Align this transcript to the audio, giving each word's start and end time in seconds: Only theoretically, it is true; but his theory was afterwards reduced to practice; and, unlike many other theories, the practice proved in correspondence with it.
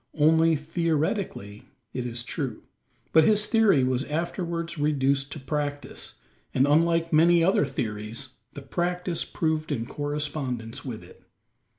Only 0.17 0.55
theoretically, 0.55 1.69
it 1.93 2.07
is 2.07 2.23
true; 2.23 2.63
but 3.13 3.23
his 3.23 3.45
theory 3.45 3.83
was 3.83 4.03
afterwards 4.05 4.79
reduced 4.79 5.31
to 5.33 5.39
practice; 5.39 6.15
and, 6.55 6.65
unlike 6.65 7.13
many 7.13 7.43
other 7.43 7.67
theories, 7.67 8.29
the 8.53 8.63
practice 8.63 9.23
proved 9.23 9.71
in 9.71 9.85
correspondence 9.85 10.83
with 10.83 11.03
it. 11.03 11.21